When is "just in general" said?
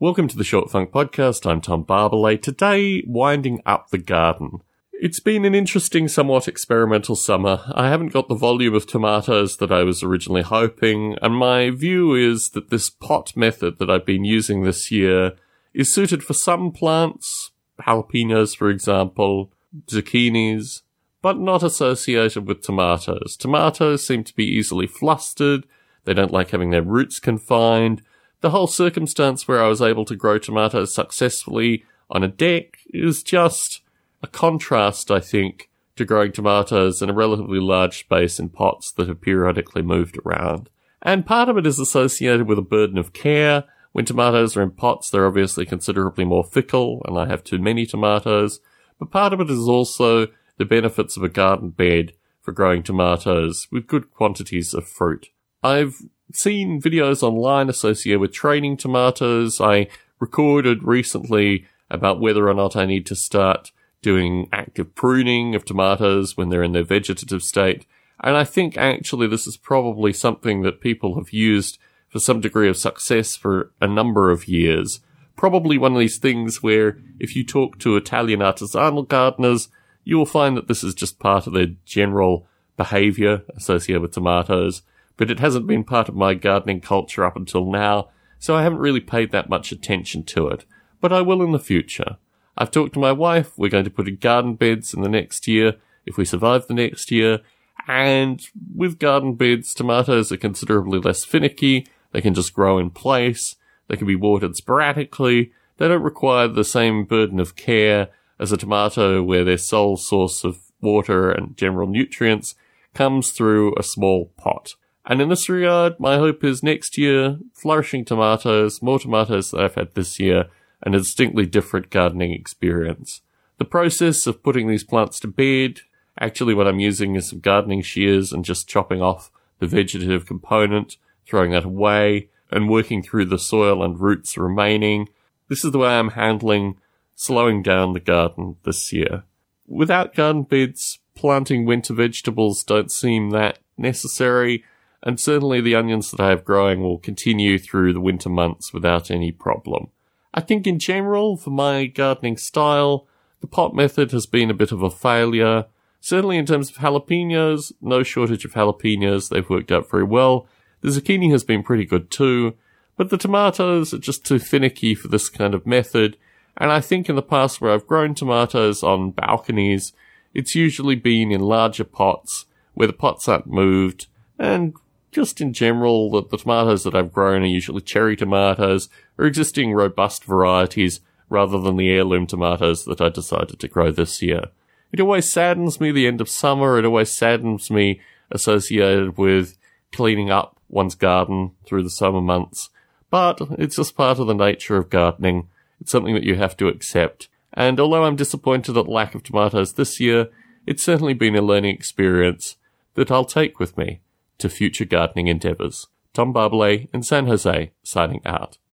175.10-176.10